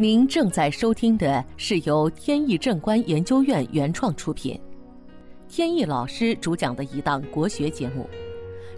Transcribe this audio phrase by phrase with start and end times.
[0.00, 4.58] 您正在收听的是由天意正观研究院原创出品，
[5.46, 8.08] 天意老师主讲的一档国学节目。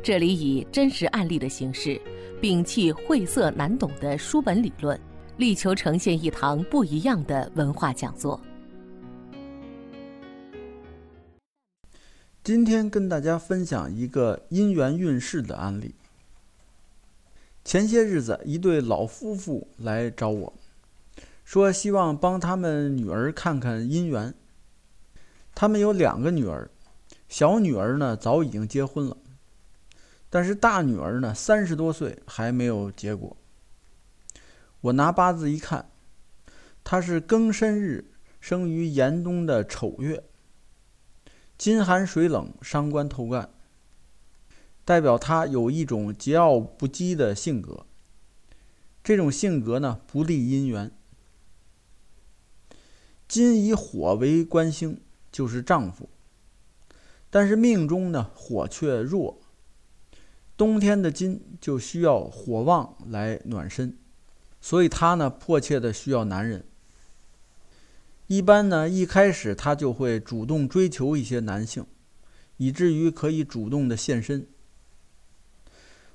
[0.02, 1.96] 这里以真实案例的形式，
[2.40, 5.00] 摒弃晦涩难懂的书本理论，
[5.36, 8.40] 力求呈现一堂不一样的文化讲座。
[12.42, 15.94] 今天跟大家分享一个姻缘运势的案例。
[17.64, 20.52] 前些日子，一对老夫妇来找我，
[21.52, 24.32] 说希望帮他们女儿看看姻缘。
[25.54, 26.70] 他们有两个女儿，
[27.28, 29.18] 小女儿呢早已经结婚了，
[30.30, 33.36] 但是大女儿呢三十多岁还没有结果。
[34.80, 35.90] 我拿八字一看，
[36.82, 38.10] 她是庚申日
[38.40, 40.24] 生于严冬的丑月。
[41.58, 43.50] 金寒水冷，伤官透干，
[44.86, 47.84] 代表她有一种桀骜不羁的性格。
[49.04, 50.90] 这种性格呢，不利姻缘。
[53.32, 56.06] 金以火为官星，就是丈夫。
[57.30, 59.40] 但是命中呢，火却弱。
[60.54, 63.96] 冬天的金就需要火旺来暖身，
[64.60, 66.62] 所以他呢，迫切的需要男人。
[68.26, 71.86] 一般呢，一开始他就会主动追求一些男性，
[72.58, 74.46] 以至于可以主动的献身。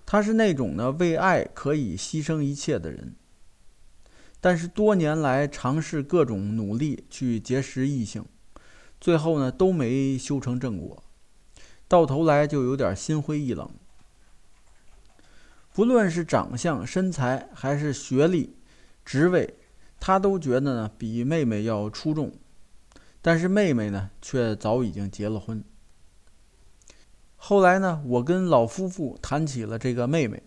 [0.06, 3.16] 他是那种呢为爱可以牺牲一切的人。
[4.39, 8.23] 但是多年来尝试各种努力去结识异性，
[9.02, 11.03] 最后呢都没修成正果，
[11.88, 13.69] 到头来就有点心灰意冷。
[15.73, 18.55] 不论是长相、身材，还是学历、
[19.03, 19.55] 职位。
[19.99, 22.31] 他都觉得呢比妹妹要出众，
[23.21, 25.63] 但是妹妹呢却早已经结了婚。
[27.35, 30.43] 后来呢，我跟老夫妇谈起了这个妹妹。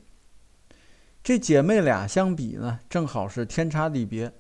[1.23, 4.33] 这姐妹俩相比呢，正好是天差地别。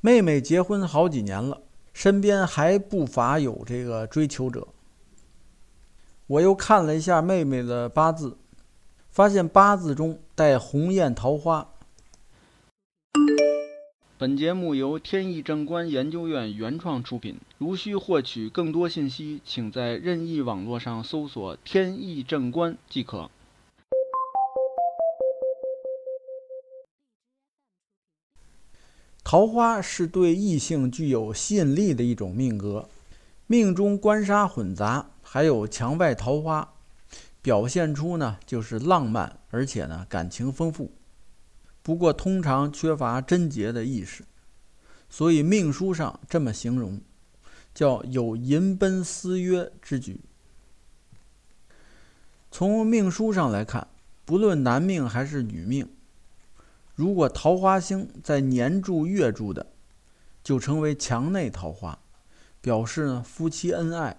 [0.00, 4.68] 妹妹结婚好几年了，身边还不乏有这个追求者。
[6.26, 8.38] 我又看了一下妹妹的八字，
[9.10, 11.68] 发现八字中带鸿雁桃花。
[14.18, 17.36] 本节目由天意正观研究院原创出品。
[17.58, 23.30] 如需获取更多信息，请在任意网络上搜索“天意正观”即可。
[29.28, 32.88] 桃花是对异性具有吸引力的一种命格，
[33.48, 36.74] 命中官杀混杂，还有墙外桃花，
[37.42, 40.92] 表现出呢就是浪漫，而且呢感情丰富。
[41.82, 44.24] 不过，通常缺乏贞洁的意识，
[45.10, 47.00] 所以命书上这么形容，
[47.74, 50.20] 叫有淫奔私约之举。
[52.52, 53.88] 从命书上来看，
[54.24, 55.88] 不论男命还是女命，
[56.96, 59.74] 如果桃花星在年柱、月柱的，
[60.42, 61.98] 就成为墙内桃花，
[62.62, 64.16] 表示呢夫妻恩爱；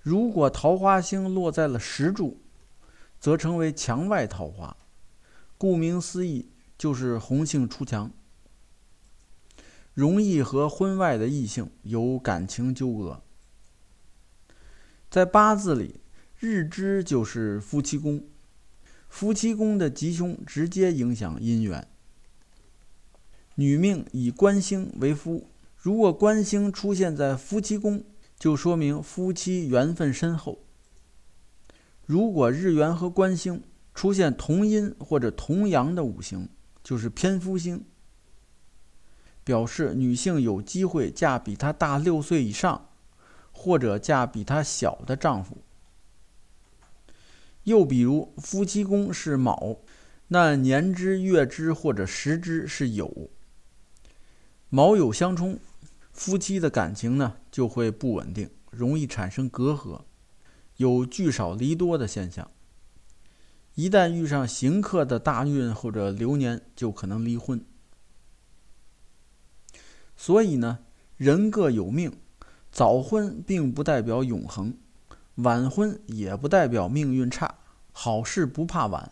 [0.00, 2.40] 如果桃花星落在了时柱，
[3.20, 4.74] 则成为墙外桃花。
[5.58, 8.10] 顾名思义，就是红杏出墙，
[9.92, 13.22] 容易和婚外的异性有感情纠葛。
[15.10, 16.00] 在八字里，
[16.38, 18.24] 日支就是夫妻宫，
[19.18, 21.88] 夫妻宫的吉凶直接影响姻缘。
[23.54, 25.46] 女命以官星为夫，
[25.78, 28.04] 如果官星出现在夫妻宫，
[28.38, 30.58] 就说明夫妻缘分深厚。
[32.04, 33.62] 如果日元和官星，
[33.94, 36.50] 出现同阴或者同阳的五行，
[36.84, 37.86] 就是偏夫星，
[39.42, 42.90] 表示女性有机会嫁比她大六岁以上，
[43.50, 45.56] 或者嫁比她小的丈夫。
[47.66, 49.80] 又比如夫妻宫是卯，
[50.28, 53.28] 那年支、月支或者时支是酉，
[54.68, 55.58] 卯酉相冲，
[56.12, 60.02] 夫妻的感情呢就会不稳定，容易产生隔阂，
[60.76, 62.48] 有聚少离多的现象。
[63.74, 67.60] 一旦遇上刑克的大运或者流年，就可能离婚。
[70.16, 70.78] 所以呢，
[71.16, 72.16] 人各有命，
[72.70, 74.78] 早婚并不代表永恒，
[75.34, 77.55] 晚婚也不代表命运差。
[77.98, 79.10] 好事不怕晚。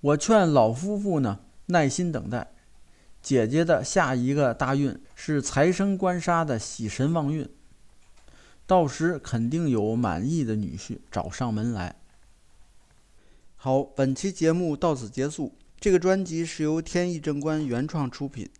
[0.00, 2.52] 我劝老夫妇呢，耐心等待。
[3.22, 7.48] 姐姐的下一个大运是财生官杀的喜神旺运，
[8.66, 11.94] 到时肯定有满意的女婿找上门来。
[13.54, 15.54] 好，本期节目到此结束。
[15.78, 18.50] 这个专辑是由天意正观原创出品，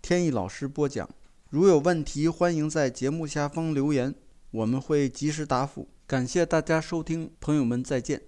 [0.00, 1.10] 天意老师播讲。
[1.50, 4.14] 如有问题，欢迎在节目下方留言，
[4.52, 5.88] 我们会及时答复。
[6.06, 8.22] 感谢大家收听，朋友们再见。